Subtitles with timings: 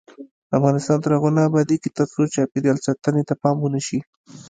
[0.57, 3.99] افغانستان تر هغو نه ابادیږي، ترڅو د چاپیریال ساتنې ته پام ونشي.